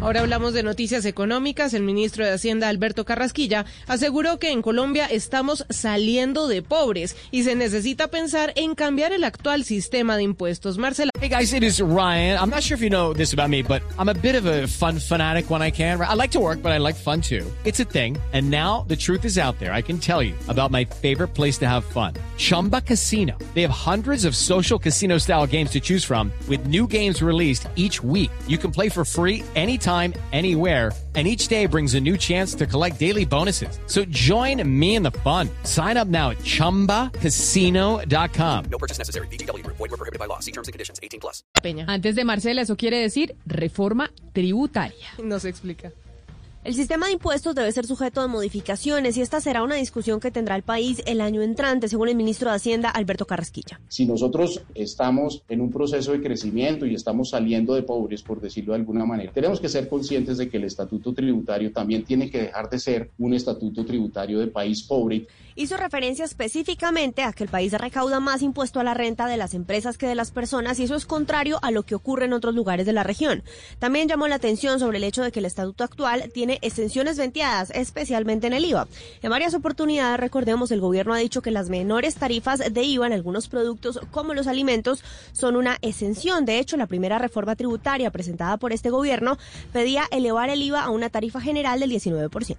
Ahora 0.00 0.20
hablamos 0.20 0.52
de 0.52 0.62
noticias 0.62 1.04
económicas. 1.04 1.74
El 1.74 1.82
ministro 1.82 2.24
de 2.24 2.32
Hacienda, 2.32 2.68
Alberto 2.68 3.04
Carrasquilla, 3.04 3.64
aseguró 3.88 4.38
que 4.38 4.52
en 4.52 4.62
Colombia 4.62 5.06
estamos 5.06 5.64
saliendo 5.70 6.48
de 6.48 6.62
pobres 6.62 7.16
y 7.30 7.42
se 7.42 7.56
necesita 7.56 8.08
pensar 8.08 8.52
en 8.56 8.74
cambiar 8.74 9.12
el 9.12 9.24
actual 9.24 9.64
sistema 9.64 10.16
de 10.16 10.22
impuestos. 10.22 10.78
Marcela. 10.78 11.10
Hey 11.18 11.30
guys, 11.30 11.52
it 11.52 11.64
is 11.64 11.80
Ryan. 11.80 12.38
I'm 12.38 12.50
not 12.50 12.62
sure 12.62 12.76
if 12.76 12.82
you 12.82 12.90
know 12.90 13.14
this 13.14 13.32
about 13.32 13.48
me, 13.48 13.62
but 13.62 13.82
I'm 13.98 14.08
a 14.10 14.14
bit 14.14 14.36
of 14.36 14.46
a 14.46 14.68
fun 14.68 15.00
fanatic 15.00 15.50
when 15.50 15.62
I 15.62 15.72
can. 15.72 16.00
I 16.00 16.14
like 16.14 16.30
to 16.32 16.40
work, 16.40 16.62
but 16.62 16.72
I 16.72 16.78
like 16.78 16.94
fun 16.94 17.20
too. 17.20 17.44
It's 17.64 17.80
a 17.80 17.84
thing. 17.84 18.18
And 18.32 18.50
now 18.50 18.84
the 18.86 18.96
truth 18.96 19.24
is 19.24 19.38
out 19.38 19.58
there. 19.58 19.72
I 19.72 19.82
can 19.82 19.98
tell 19.98 20.22
you 20.22 20.34
about 20.48 20.70
my 20.70 20.84
favorite 20.84 21.34
place 21.34 21.58
to 21.58 21.66
have 21.66 21.84
fun. 21.84 22.14
Chumba 22.36 22.82
Casino. 22.82 23.36
They 23.54 23.62
have 23.62 23.70
hundreds 23.70 24.24
of 24.26 24.36
social 24.36 24.78
casino 24.78 25.18
style 25.18 25.46
games 25.46 25.70
to 25.70 25.80
choose 25.80 26.04
from 26.04 26.30
with 26.48 26.66
new 26.66 26.86
games 26.86 27.22
released 27.22 27.66
each 27.76 28.04
week. 28.04 28.30
You 28.46 28.58
can 28.58 28.70
play 28.70 28.90
for 28.90 29.04
free 29.04 29.42
anytime, 29.56 30.12
anywhere, 30.32 30.92
and 31.14 31.26
each 31.26 31.48
day 31.48 31.64
brings 31.64 31.94
a 31.94 32.00
new 32.00 32.18
chance 32.18 32.54
to 32.54 32.66
collect 32.66 33.00
daily 33.00 33.24
bonuses. 33.24 33.80
So 33.86 34.04
join 34.04 34.62
me 34.68 34.96
in 34.96 35.02
the 35.02 35.12
fun. 35.24 35.48
Sign 35.62 35.96
up 35.96 36.08
now 36.08 36.28
at 36.30 36.36
ChumbaCasino.com. 36.38 38.64
No 38.70 38.78
purchase 38.78 38.98
necessary. 38.98 39.28
VGW 39.28 39.64
Group. 39.64 39.78
Void 39.78 39.92
were 39.92 39.96
prohibited 39.96 40.18
by 40.18 40.26
law. 40.26 40.40
See 40.40 40.52
terms 40.52 40.68
and 40.68 40.74
conditions. 40.74 41.00
18 41.02 41.20
plus. 41.20 41.42
Peña. 41.62 41.86
Antes 41.88 42.16
de 42.16 42.24
Marcela, 42.24 42.60
eso 42.60 42.76
quiere 42.76 42.98
decir 42.98 43.34
reforma 43.46 44.10
tributaria. 44.34 45.08
No 45.24 45.40
se 45.40 45.48
explica. 45.48 45.90
El 46.66 46.74
sistema 46.74 47.06
de 47.06 47.12
impuestos 47.12 47.54
debe 47.54 47.70
ser 47.70 47.86
sujeto 47.86 48.20
de 48.22 48.26
modificaciones 48.26 49.16
y 49.16 49.20
esta 49.20 49.40
será 49.40 49.62
una 49.62 49.76
discusión 49.76 50.18
que 50.18 50.32
tendrá 50.32 50.56
el 50.56 50.64
país 50.64 51.00
el 51.06 51.20
año 51.20 51.40
entrante, 51.40 51.86
según 51.86 52.08
el 52.08 52.16
ministro 52.16 52.50
de 52.50 52.56
Hacienda, 52.56 52.90
Alberto 52.90 53.24
Carrasquilla. 53.24 53.80
Si 53.86 54.04
nosotros 54.04 54.64
estamos 54.74 55.44
en 55.48 55.60
un 55.60 55.70
proceso 55.70 56.10
de 56.10 56.20
crecimiento 56.20 56.84
y 56.84 56.96
estamos 56.96 57.30
saliendo 57.30 57.72
de 57.76 57.84
pobres, 57.84 58.24
por 58.24 58.40
decirlo 58.40 58.72
de 58.72 58.80
alguna 58.80 59.06
manera, 59.06 59.30
tenemos 59.32 59.60
que 59.60 59.68
ser 59.68 59.88
conscientes 59.88 60.38
de 60.38 60.48
que 60.48 60.56
el 60.56 60.64
estatuto 60.64 61.14
tributario 61.14 61.70
también 61.70 62.02
tiene 62.02 62.28
que 62.28 62.42
dejar 62.42 62.68
de 62.68 62.80
ser 62.80 63.12
un 63.18 63.34
estatuto 63.34 63.84
tributario 63.84 64.40
de 64.40 64.48
país 64.48 64.82
pobre. 64.82 65.28
Hizo 65.58 65.78
referencia 65.78 66.26
específicamente 66.26 67.22
a 67.22 67.32
que 67.32 67.42
el 67.42 67.48
país 67.48 67.72
recauda 67.72 68.20
más 68.20 68.42
impuesto 68.42 68.78
a 68.78 68.84
la 68.84 68.92
renta 68.92 69.26
de 69.26 69.38
las 69.38 69.54
empresas 69.54 69.96
que 69.96 70.06
de 70.06 70.14
las 70.14 70.30
personas 70.30 70.78
y 70.78 70.84
eso 70.84 70.94
es 70.96 71.06
contrario 71.06 71.58
a 71.62 71.70
lo 71.70 71.82
que 71.82 71.94
ocurre 71.94 72.26
en 72.26 72.34
otros 72.34 72.54
lugares 72.54 72.84
de 72.84 72.92
la 72.92 73.04
región. 73.04 73.42
También 73.78 74.06
llamó 74.06 74.28
la 74.28 74.34
atención 74.34 74.78
sobre 74.78 74.98
el 74.98 75.04
hecho 75.04 75.22
de 75.22 75.32
que 75.32 75.38
el 75.38 75.46
estatuto 75.46 75.82
actual 75.82 76.30
tiene 76.34 76.58
exenciones 76.60 77.16
venteadas, 77.16 77.70
especialmente 77.70 78.46
en 78.46 78.52
el 78.52 78.66
IVA. 78.66 78.86
En 79.22 79.30
varias 79.30 79.54
oportunidades, 79.54 80.20
recordemos, 80.20 80.70
el 80.72 80.82
gobierno 80.82 81.14
ha 81.14 81.18
dicho 81.18 81.40
que 81.40 81.50
las 81.50 81.70
menores 81.70 82.16
tarifas 82.16 82.58
de 82.58 82.82
IVA 82.82 83.06
en 83.06 83.14
algunos 83.14 83.48
productos, 83.48 83.98
como 84.10 84.34
los 84.34 84.48
alimentos, 84.48 85.02
son 85.32 85.56
una 85.56 85.78
exención. 85.80 86.44
De 86.44 86.58
hecho, 86.58 86.76
la 86.76 86.86
primera 86.86 87.16
reforma 87.18 87.56
tributaria 87.56 88.10
presentada 88.10 88.58
por 88.58 88.74
este 88.74 88.90
gobierno 88.90 89.38
pedía 89.72 90.04
elevar 90.10 90.50
el 90.50 90.60
IVA 90.60 90.82
a 90.82 90.90
una 90.90 91.08
tarifa 91.08 91.40
general 91.40 91.80
del 91.80 91.92
19%. 91.92 92.56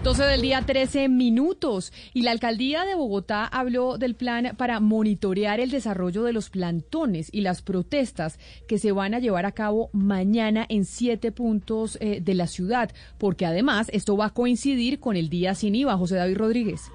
12 0.03 0.23
del 0.23 0.41
día, 0.41 0.63
13 0.63 1.11
minutos. 1.11 1.93
Y 2.15 2.23
la 2.23 2.31
alcaldía 2.31 2.87
de 2.87 2.95
Bogotá 2.95 3.45
habló 3.45 3.99
del 3.99 4.15
plan 4.15 4.55
para 4.57 4.81
monitorear 4.81 5.61
el 5.61 5.71
desarrollo 5.71 6.23
de 6.23 6.33
los 6.33 6.49
plantones 6.49 7.29
y 7.31 7.43
las 7.43 7.61
protestas 7.61 8.39
que 8.67 8.79
se 8.79 8.93
van 8.93 9.13
a 9.13 9.19
llevar 9.19 9.45
a 9.45 9.53
cabo 9.53 9.91
mañana 9.93 10.65
en 10.71 10.87
siete 10.87 11.33
puntos 11.33 11.99
eh, 12.01 12.23
de 12.23 12.35
la 12.35 12.47
ciudad, 12.47 12.91
porque 13.19 13.45
además 13.45 13.89
esto 13.93 14.17
va 14.17 14.27
a 14.27 14.35
coincidir 14.35 15.01
con 15.01 15.17
el 15.17 15.29
día 15.29 15.55
sin 15.55 15.75
IVA. 15.75 15.99
José 15.99 16.17
David 16.17 16.39
Rodríguez. 16.39 16.91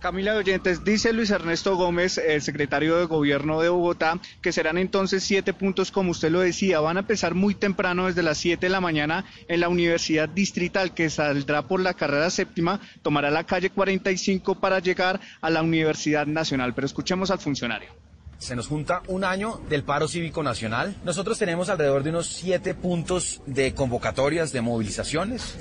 Camila 0.00 0.34
Oyentes, 0.34 0.82
dice 0.82 1.12
Luis 1.12 1.30
Ernesto 1.30 1.76
Gómez, 1.76 2.16
el 2.16 2.40
secretario 2.40 2.96
de 2.96 3.04
Gobierno 3.04 3.60
de 3.60 3.68
Bogotá, 3.68 4.18
que 4.40 4.50
serán 4.50 4.78
entonces 4.78 5.22
siete 5.22 5.52
puntos, 5.52 5.90
como 5.90 6.12
usted 6.12 6.30
lo 6.30 6.40
decía, 6.40 6.80
van 6.80 6.96
a 6.96 7.00
empezar 7.00 7.34
muy 7.34 7.54
temprano, 7.54 8.06
desde 8.06 8.22
las 8.22 8.38
siete 8.38 8.66
de 8.66 8.70
la 8.70 8.80
mañana, 8.80 9.26
en 9.46 9.60
la 9.60 9.68
Universidad 9.68 10.26
Distrital, 10.26 10.94
que 10.94 11.10
saldrá 11.10 11.68
por 11.68 11.80
la 11.80 11.92
carrera 11.92 12.30
séptima, 12.30 12.80
tomará 13.02 13.30
la 13.30 13.44
calle 13.44 13.68
45 13.68 14.54
para 14.54 14.78
llegar 14.78 15.20
a 15.42 15.50
la 15.50 15.60
Universidad 15.60 16.26
Nacional. 16.26 16.72
Pero 16.72 16.86
escuchemos 16.86 17.30
al 17.30 17.38
funcionario. 17.38 17.90
Se 18.38 18.56
nos 18.56 18.68
junta 18.68 19.02
un 19.08 19.22
año 19.22 19.60
del 19.68 19.82
paro 19.82 20.08
cívico 20.08 20.42
nacional. 20.42 20.96
Nosotros 21.04 21.38
tenemos 21.38 21.68
alrededor 21.68 22.02
de 22.04 22.08
unos 22.08 22.26
siete 22.26 22.72
puntos 22.72 23.42
de 23.44 23.74
convocatorias, 23.74 24.50
de 24.50 24.62
movilizaciones 24.62 25.56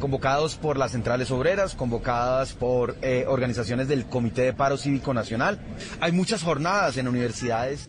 convocados 0.00 0.56
por 0.56 0.76
las 0.76 0.92
centrales 0.92 1.30
obreras, 1.30 1.76
convocadas 1.76 2.54
por 2.54 2.96
eh, 3.02 3.24
organizaciones 3.28 3.86
del 3.86 4.06
Comité 4.06 4.42
de 4.42 4.52
Paro 4.52 4.76
Cívico 4.76 5.14
Nacional. 5.14 5.60
Hay 6.00 6.10
muchas 6.10 6.42
jornadas 6.42 6.96
en 6.96 7.06
universidades. 7.06 7.88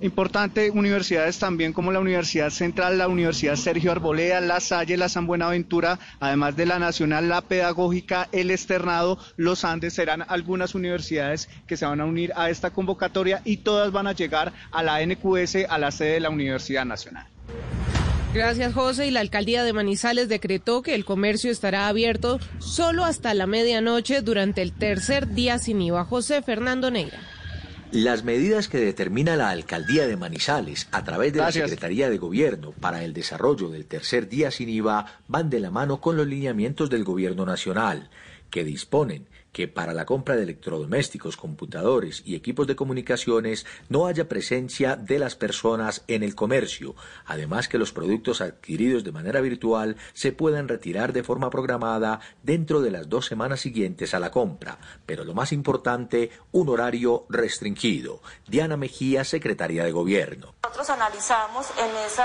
Importante, 0.00 0.70
universidades 0.70 1.40
también 1.40 1.72
como 1.72 1.90
la 1.90 1.98
Universidad 1.98 2.50
Central, 2.50 2.98
la 2.98 3.08
Universidad 3.08 3.56
Sergio 3.56 3.90
Arboleda, 3.90 4.40
La 4.40 4.60
Salle, 4.60 4.96
la 4.96 5.08
San 5.08 5.26
Buenaventura, 5.26 5.98
además 6.20 6.54
de 6.54 6.66
la 6.66 6.78
Nacional, 6.78 7.28
la 7.28 7.40
Pedagógica, 7.40 8.28
el 8.30 8.52
Externado, 8.52 9.18
los 9.36 9.64
Andes, 9.64 9.94
serán 9.94 10.24
algunas 10.28 10.76
universidades 10.76 11.48
que 11.66 11.76
se 11.76 11.84
van 11.84 12.00
a 12.00 12.04
unir 12.04 12.32
a 12.36 12.48
esta 12.48 12.70
convocatoria 12.70 13.42
y 13.44 13.56
todas 13.56 13.90
van 13.90 14.06
a 14.06 14.12
llegar 14.12 14.52
a 14.70 14.84
la 14.84 15.04
NQS, 15.04 15.66
a 15.68 15.78
la 15.78 15.90
sede 15.90 16.12
de 16.12 16.20
la 16.20 16.30
Universidad 16.30 16.84
Nacional. 16.84 17.26
Gracias, 18.34 18.74
José. 18.74 19.06
Y 19.06 19.10
la 19.10 19.20
alcaldía 19.20 19.64
de 19.64 19.72
Manizales 19.72 20.28
decretó 20.28 20.82
que 20.82 20.94
el 20.94 21.04
comercio 21.04 21.50
estará 21.50 21.88
abierto 21.88 22.38
solo 22.58 23.04
hasta 23.04 23.32
la 23.34 23.46
medianoche 23.46 24.20
durante 24.20 24.62
el 24.62 24.72
tercer 24.72 25.28
día 25.28 25.58
sin 25.58 25.80
IVA. 25.80 26.04
José 26.04 26.42
Fernando 26.42 26.90
Neira. 26.90 27.18
Las 27.90 28.22
medidas 28.22 28.68
que 28.68 28.78
determina 28.78 29.34
la 29.34 29.48
alcaldía 29.48 30.06
de 30.06 30.16
Manizales 30.18 30.88
a 30.92 31.04
través 31.04 31.32
de 31.32 31.38
Gracias. 31.38 31.62
la 31.62 31.68
Secretaría 31.68 32.10
de 32.10 32.18
Gobierno 32.18 32.72
para 32.72 33.02
el 33.02 33.14
desarrollo 33.14 33.70
del 33.70 33.86
tercer 33.86 34.28
día 34.28 34.50
sin 34.50 34.68
IVA 34.68 35.06
van 35.26 35.48
de 35.48 35.60
la 35.60 35.70
mano 35.70 35.98
con 35.98 36.18
los 36.18 36.26
lineamientos 36.26 36.90
del 36.90 37.04
Gobierno 37.04 37.46
Nacional, 37.46 38.10
que 38.50 38.62
disponen 38.62 39.26
que 39.52 39.68
para 39.68 39.94
la 39.94 40.06
compra 40.06 40.36
de 40.36 40.42
electrodomésticos, 40.42 41.36
computadores 41.36 42.22
y 42.24 42.34
equipos 42.34 42.66
de 42.66 42.76
comunicaciones 42.76 43.66
no 43.88 44.06
haya 44.06 44.28
presencia 44.28 44.96
de 44.96 45.18
las 45.18 45.34
personas 45.34 46.04
en 46.08 46.22
el 46.22 46.34
comercio, 46.34 46.94
además 47.26 47.68
que 47.68 47.78
los 47.78 47.92
productos 47.92 48.40
adquiridos 48.40 49.04
de 49.04 49.12
manera 49.12 49.40
virtual 49.40 49.96
se 50.12 50.32
puedan 50.32 50.68
retirar 50.68 51.12
de 51.12 51.22
forma 51.22 51.50
programada 51.50 52.20
dentro 52.42 52.80
de 52.80 52.90
las 52.90 53.08
dos 53.08 53.26
semanas 53.26 53.60
siguientes 53.60 54.14
a 54.14 54.20
la 54.20 54.30
compra, 54.30 54.78
pero 55.06 55.24
lo 55.24 55.34
más 55.34 55.52
importante, 55.52 56.30
un 56.52 56.68
horario 56.68 57.26
restringido. 57.28 58.22
Diana 58.46 58.76
Mejía, 58.76 59.24
secretaria 59.24 59.84
de 59.84 59.92
Gobierno. 59.92 60.57
Nosotros 60.68 60.90
analizamos 60.90 61.66
en 61.78 61.96
ese 61.96 62.22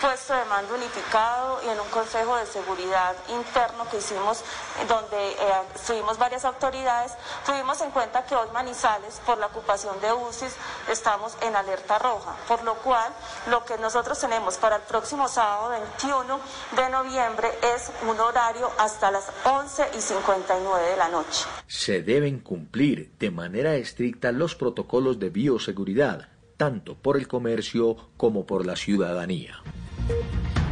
puesto 0.00 0.32
de 0.32 0.46
mando 0.46 0.76
unificado 0.76 1.60
y 1.62 1.68
en 1.68 1.78
un 1.78 1.86
consejo 1.88 2.34
de 2.36 2.46
seguridad 2.46 3.14
interno 3.28 3.86
que 3.90 3.98
hicimos, 3.98 4.42
donde 4.88 5.32
eh, 5.32 6.02
varias 6.18 6.46
autoridades, 6.46 7.12
tuvimos 7.44 7.78
en 7.82 7.90
cuenta 7.90 8.24
que 8.24 8.34
hoy 8.34 8.48
Manizales, 8.54 9.20
por 9.26 9.36
la 9.36 9.46
ocupación 9.46 10.00
de 10.00 10.10
UCIs, 10.10 10.56
estamos 10.90 11.36
en 11.42 11.54
alerta 11.54 11.98
roja, 11.98 12.34
por 12.48 12.64
lo 12.64 12.76
cual 12.76 13.12
lo 13.50 13.62
que 13.66 13.76
nosotros 13.76 14.18
tenemos 14.18 14.56
para 14.56 14.76
el 14.76 14.82
próximo 14.82 15.28
sábado 15.28 15.68
21 15.68 16.40
de 16.76 16.88
noviembre 16.88 17.50
es 17.74 17.92
un 18.08 18.18
horario 18.18 18.70
hasta 18.78 19.10
las 19.10 19.30
11 19.44 19.90
y 19.98 20.00
59 20.00 20.82
de 20.92 20.96
la 20.96 21.08
noche. 21.08 21.44
Se 21.66 22.00
deben 22.00 22.40
cumplir 22.40 23.12
de 23.18 23.30
manera 23.30 23.74
estricta 23.74 24.32
los 24.32 24.54
protocolos 24.54 25.18
de 25.18 25.28
bioseguridad, 25.28 26.26
tanto 26.56 26.94
por 26.94 27.16
el 27.16 27.28
comercio 27.28 27.96
como 28.16 28.46
por 28.46 28.66
la 28.66 28.76
ciudadanía. 28.76 29.62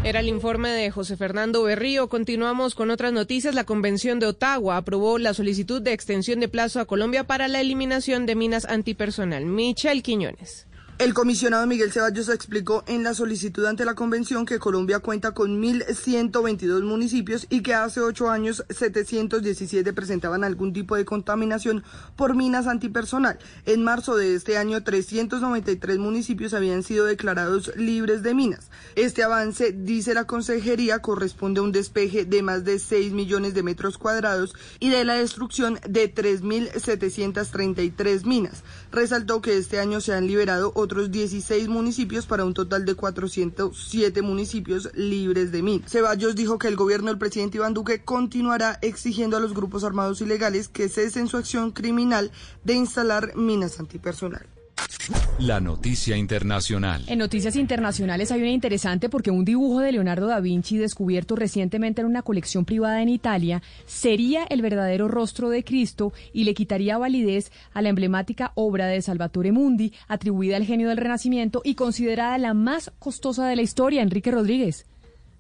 Era 0.05 0.21
el 0.21 0.29
informe 0.29 0.69
de 0.69 0.91
José 0.91 1.17
Fernando 1.17 1.63
Berrío. 1.63 2.11
Continuamos 2.11 2.75
con 2.75 2.91
otras 2.91 3.13
noticias. 3.15 3.55
La 3.55 3.65
Convención 3.65 4.21
de 4.21 4.27
Ottawa 4.27 4.77
aprobó 4.77 5.17
la 5.17 5.33
solicitud 5.33 5.81
de 5.81 5.95
extensión 5.95 6.41
de 6.41 6.49
plazo 6.49 6.79
a 6.81 6.85
Colombia 6.85 7.25
para 7.25 7.49
la 7.49 7.63
eliminación 7.63 8.27
de 8.27 8.35
minas 8.35 8.67
antipersonal. 8.67 9.47
Michelle 9.47 10.03
Quiñones. 10.03 10.67
El 10.97 11.13
comisionado 11.13 11.67
Miguel 11.67 11.91
Ceballos 11.91 12.29
explicó 12.29 12.85
en 12.87 13.03
la 13.03 13.15
solicitud 13.15 13.67
ante 13.67 13.85
la 13.85 13.97
convención 13.97 14.47
que 14.47 14.61
Colombia 14.61 15.01
cuenta 15.01 15.33
con 15.33 15.61
1.122 15.61 16.85
municipios 16.85 17.49
y 17.51 17.63
que 17.63 17.75
hace 17.75 18.01
ocho 18.01 18.31
años 18.31 18.65
717 18.71 19.93
presentaban 19.93 20.45
algún 20.45 20.73
tipo 20.73 20.95
de 20.95 21.05
contaminación 21.05 21.83
por 22.15 22.37
minas 22.37 22.69
antipersonal. 22.69 23.41
En 23.67 23.83
marzo 23.83 24.17
de 24.17 24.37
este 24.37 24.57
año 24.57 24.85
393 24.85 25.99
municipios 25.99 26.55
habían 26.55 26.85
sido 26.85 27.07
declarados 27.07 27.73
libres 27.75 28.23
de 28.23 28.35
minas. 28.35 28.71
Este 28.95 29.25
avance, 29.25 29.73
dice 29.73 30.15
la 30.15 30.29
consejería, 30.29 31.03
corresponde 31.03 31.59
a 31.59 31.65
un 31.65 31.73
despeje 31.73 32.25
de 32.25 32.43
más 32.43 32.63
de 32.63 32.79
6 32.79 33.13
millones 33.13 33.55
de 33.55 33.65
metros 33.65 33.99
cuadrados 33.99 34.55
y 34.79 34.91
de 34.91 35.05
la 35.05 35.15
destrucción 35.15 35.81
de 35.89 36.15
3.733 36.15 38.25
minas. 38.25 38.63
Resaltó 38.93 39.43
que 39.43 39.59
este 39.59 39.81
año 39.81 40.01
se 40.01 40.15
han 40.15 40.29
liberado 40.29 40.73
otros 40.85 41.11
16 41.11 41.69
municipios 41.69 42.27
para 42.27 42.45
un 42.45 42.55
total 42.55 42.85
de 42.85 42.95
407 42.95 44.23
municipios 44.23 44.91
libres 44.95 45.51
de 45.51 45.63
minas. 45.63 45.91
Ceballos 45.91 46.35
dijo 46.35 46.59
que 46.59 46.69
el 46.69 46.77
gobierno 46.77 47.09
del 47.09 47.19
presidente 47.19 47.59
Iván 47.59 47.75
Duque 47.75 48.05
continuará 48.05 48.79
exigiendo 48.83 49.37
a 49.37 49.41
los 49.41 49.55
grupos 49.55 49.83
armados 49.83 50.21
ilegales 50.21 50.69
que 50.69 50.89
cesen 50.89 51.29
su 51.29 51.37
acción 51.37 51.73
criminal 51.73 52.31
de 52.65 52.75
instalar 52.75 53.35
minas 53.37 53.81
antipersonal. 53.81 54.47
La 55.41 55.59
noticia 55.59 56.17
internacional. 56.17 57.03
En 57.09 57.19
noticias 57.19 57.57
internacionales 57.57 58.31
hay 58.31 58.41
una 58.43 58.53
interesante 58.53 59.09
porque 59.09 59.33
un 59.33 59.45
dibujo 59.45 59.81
de 59.81 59.91
Leonardo 59.91 60.29
da 60.29 60.39
Vinci 60.39 60.77
descubierto 60.77 61.35
recientemente 61.35 62.03
en 62.03 62.07
una 62.07 62.23
colección 62.23 62.65
privada 62.65 63.03
en 63.03 63.09
Italia 63.09 63.61
sería 63.85 64.45
el 64.45 64.63
verdadero 64.63 65.09
rostro 65.09 65.49
de 65.49 65.65
Cristo 65.65 66.13
y 66.33 66.45
le 66.45 66.55
quitaría 66.55 66.99
validez 66.99 67.51
a 67.73 67.83
la 67.83 67.89
emblemática 67.89 68.53
obra 68.55 68.87
de 68.87 69.03
Salvatore 69.03 69.51
Mundi 69.51 69.93
atribuida 70.07 70.57
al 70.57 70.67
genio 70.67 70.89
del 70.89 70.99
Renacimiento 70.99 71.63
y 71.65 71.75
considerada 71.75 72.39
la 72.39 72.55
más 72.55 72.93
costosa 73.01 73.49
de 73.49 73.57
la 73.57 73.63
historia, 73.63 74.03
Enrique 74.03 74.31
Rodríguez. 74.31 74.87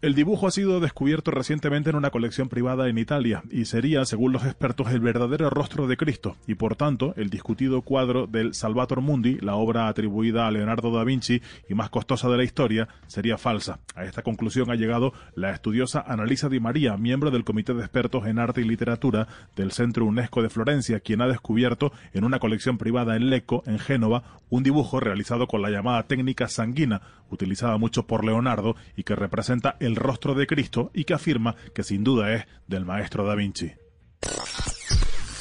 El 0.05 0.15
dibujo 0.15 0.47
ha 0.47 0.51
sido 0.51 0.81
descubierto 0.81 1.31
recientemente 1.31 1.89
en 1.89 1.97
una 1.97 2.11
colección 2.11 2.51
privada 2.51 2.91
en 2.91 2.99
Italia 2.99 3.43
y 3.51 3.65
sería, 3.65 4.05
según 4.05 4.33
los 4.35 4.45
expertos, 4.45 4.93
el 4.93 5.01
verdadero 5.01 5.49
rostro 5.49 5.87
de 5.87 5.97
Cristo 5.97 6.37
y, 6.47 6.57
por 6.57 6.77
tanto, 6.77 7.15
el 7.17 7.31
discutido 7.31 7.81
cuadro 7.81 8.27
del 8.27 8.53
Salvator 8.53 9.01
Mundi, 9.01 9.39
la 9.41 9.55
obra 9.55 9.89
atribuida 9.89 10.47
a 10.47 10.51
Leonardo 10.51 10.93
da 10.93 11.05
Vinci 11.05 11.41
y 11.71 11.75
más 11.75 11.89
costosa 11.89 12.29
de 12.29 12.37
la 12.37 12.45
historia, 12.45 12.87
sería 13.07 13.39
falsa. 13.39 13.79
A 13.95 14.05
esta 14.05 14.21
conclusión 14.21 14.71
ha 14.71 14.75
llegado 14.75 15.15
la 15.37 15.53
estudiosa 15.53 16.05
Annalisa 16.07 16.51
Di 16.51 16.61
María, 16.61 16.99
miembro 16.99 17.31
del 17.31 17.45
Comité 17.45 17.73
de 17.73 17.81
Expertos 17.81 18.27
en 18.27 18.39
Arte 18.39 18.61
y 18.61 18.65
Literatura 18.65 19.27
del 19.57 19.73
Centro 19.73 20.05
UNESCO 20.05 20.43
de 20.43 20.51
Florencia, 20.51 21.01
quien 21.01 21.23
ha 21.23 21.29
descubierto 21.29 21.93
en 22.13 22.25
una 22.25 22.41
colección 22.41 22.77
privada 22.77 23.17
en 23.17 23.31
Lecco, 23.31 23.63
en 23.65 23.79
Génova, 23.79 24.23
un 24.51 24.63
dibujo 24.63 25.01
realizado 25.01 25.47
con 25.47 25.63
la 25.63 25.71
llamada 25.71 26.03
técnica 26.03 26.47
sanguina, 26.49 27.01
utilizada 27.31 27.79
mucho 27.79 28.07
por 28.07 28.25
Leonardo 28.25 28.77
y 28.97 29.03
que 29.03 29.17
representa 29.17 29.77
el 29.81 29.94
rostro 29.97 30.35
de 30.35 30.47
Cristo 30.47 30.91
y 30.95 31.05
que 31.05 31.15
afirma 31.15 31.57
que 31.75 31.83
sin 31.83 32.05
duda 32.05 32.33
es 32.35 32.47
del 32.67 32.85
maestro 32.85 33.25
da 33.25 33.35
Vinci. 33.35 33.73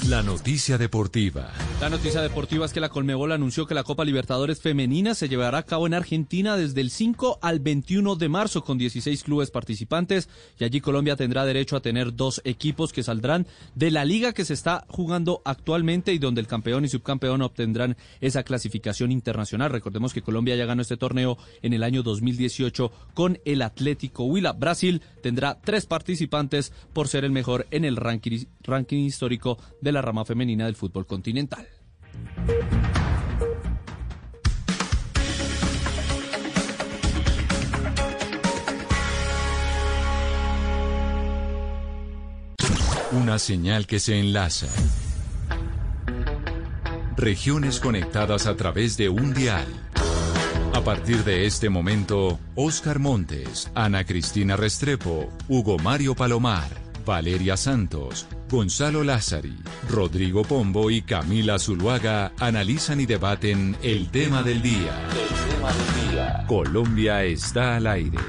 La 0.10 0.22
noticia 0.22 0.78
deportiva. 0.78 1.50
La 1.80 1.90
noticia 1.90 2.22
deportiva 2.22 2.66
es 2.66 2.74
que 2.74 2.82
la 2.82 2.90
Colmebol 2.90 3.32
anunció 3.32 3.66
que 3.66 3.74
la 3.74 3.86
Copa 3.86 4.04
Libertadores 4.04 4.60
Femenina 4.60 5.16
se 5.16 5.30
llevará 5.30 5.60
a 5.60 5.64
cabo 5.64 5.88
en 5.88 5.94
Argentina 5.94 6.58
desde 6.58 6.82
el 6.82 6.90
5 6.90 7.40
al 7.42 7.62
21 7.62 8.18
de 8.18 8.28
marzo 8.28 8.66
con 8.66 8.78
16 8.78 9.24
clubes 9.24 9.50
participantes 9.50 10.28
y 10.60 10.66
allí 10.66 10.82
Colombia 10.82 11.16
tendrá 11.16 11.46
derecho 11.46 11.78
a 11.78 11.82
tener 11.82 12.14
dos 12.14 12.42
equipos 12.44 12.92
que 12.92 13.02
saldrán 13.02 13.48
de 13.76 13.92
la 13.92 14.04
liga 14.04 14.34
que 14.34 14.44
se 14.44 14.54
está 14.54 14.86
jugando 14.90 15.42
actualmente 15.46 16.12
y 16.12 16.20
donde 16.20 16.42
el 16.42 16.48
campeón 16.48 16.84
y 16.84 16.90
subcampeón 16.90 17.42
obtendrán 17.42 17.96
esa 18.20 18.44
clasificación 18.44 19.10
internacional. 19.10 19.72
Recordemos 19.72 20.14
que 20.14 20.22
Colombia 20.22 20.58
ya 20.58 20.66
ganó 20.66 20.82
este 20.82 20.98
torneo 20.98 21.38
en 21.62 21.72
el 21.72 21.82
año 21.82 22.04
2018 22.04 22.92
con 23.14 23.40
el 23.46 23.62
Atlético 23.62 24.26
Huila. 24.26 24.52
Brasil 24.52 25.02
tendrá 25.22 25.62
tres 25.62 25.86
participantes 25.86 26.74
por 26.92 27.08
ser 27.08 27.24
el 27.24 27.32
mejor 27.32 27.68
en 27.72 27.86
el 27.86 27.96
ranking, 27.96 28.48
ranking 28.64 29.06
histórico 29.06 29.58
de 29.80 29.93
la 29.94 30.02
rama 30.02 30.26
femenina 30.26 30.66
del 30.66 30.76
fútbol 30.76 31.06
continental. 31.06 31.68
Una 43.12 43.38
señal 43.38 43.86
que 43.86 44.00
se 44.00 44.20
enlaza. 44.20 44.68
Regiones 47.16 47.80
conectadas 47.80 48.48
a 48.48 48.56
través 48.56 48.98
de 48.98 49.10
un 49.10 49.34
dial. 49.36 49.68
A 50.74 50.82
partir 50.82 51.24
de 51.24 51.46
este 51.46 51.70
momento, 51.70 52.40
Oscar 52.56 52.98
Montes, 52.98 53.72
Ana 53.76 54.04
Cristina 54.04 54.58
Restrepo, 54.58 55.30
Hugo 55.48 55.78
Mario 55.78 56.16
Palomar, 56.16 56.68
Valeria 57.06 57.56
Santos, 57.56 58.28
Gonzalo 58.54 59.04
Lázari, 59.04 59.58
Rodrigo 59.90 60.44
Pombo 60.44 60.92
y 60.92 61.02
Camila 61.02 61.58
Zuluaga 61.58 62.34
analizan 62.40 63.00
y 63.00 63.08
debaten 63.08 63.76
el 63.82 64.12
tema 64.12 64.44
del 64.44 64.62
día. 64.62 65.08
El 65.10 65.56
tema 65.56 65.72
del 65.74 66.12
día. 66.12 66.46
Colombia 66.48 67.24
está 67.24 67.78
al 67.78 67.88
aire. 67.88 68.20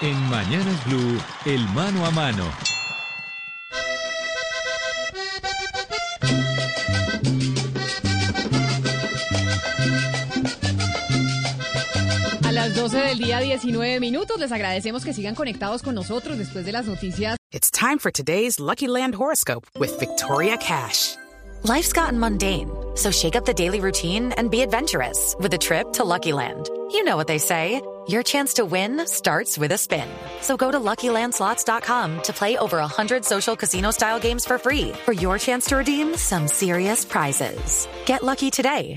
En 0.00 0.20
Mañanas 0.28 0.84
Blue, 0.86 1.20
el 1.44 1.68
mano 1.68 2.04
a 2.04 2.10
mano. 2.10 2.67
12 12.88 13.06
del 13.06 13.18
día 13.18 13.38
19 13.38 14.00
minutos 14.00 14.38
les 14.40 14.50
agradecemos 14.50 15.04
que 15.04 15.12
sigan 15.12 15.34
conectados 15.34 15.82
con 15.82 15.94
nosotros 15.94 16.38
después 16.38 16.64
de 16.64 16.72
las 16.72 16.86
noticias. 16.86 17.36
It's 17.52 17.70
time 17.70 17.98
for 17.98 18.10
today's 18.10 18.58
Lucky 18.58 18.88
Land 18.88 19.14
horoscope 19.14 19.66
with 19.78 19.98
Victoria 20.00 20.56
Cash. 20.56 21.16
Life's 21.64 21.92
gotten 21.92 22.18
mundane, 22.18 22.70
so 22.94 23.10
shake 23.10 23.36
up 23.36 23.44
the 23.44 23.52
daily 23.52 23.80
routine 23.80 24.32
and 24.38 24.50
be 24.50 24.62
adventurous 24.62 25.36
with 25.38 25.52
a 25.52 25.58
trip 25.58 25.92
to 25.94 26.04
Lucky 26.04 26.32
Land. 26.32 26.70
You 26.90 27.04
know 27.04 27.18
what 27.18 27.26
they 27.26 27.36
say. 27.36 27.82
Your 28.08 28.22
chance 28.22 28.54
to 28.54 28.64
win 28.64 29.06
starts 29.06 29.58
with 29.58 29.72
a 29.72 29.76
spin. 29.76 30.08
So 30.40 30.56
go 30.56 30.70
to 30.70 30.80
LuckyLandSlots.com 30.80 32.22
to 32.22 32.32
play 32.32 32.56
over 32.56 32.78
100 32.78 33.22
social 33.22 33.54
casino-style 33.54 34.18
games 34.18 34.46
for 34.46 34.56
free 34.56 34.92
for 35.04 35.12
your 35.12 35.36
chance 35.36 35.66
to 35.66 35.76
redeem 35.76 36.16
some 36.16 36.48
serious 36.48 37.04
prizes. 37.04 37.86
Get 38.06 38.22
lucky 38.22 38.50
today 38.50 38.96